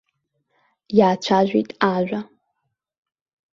Иаацәажәеит 0.97 1.69
ажәа. 1.93 2.21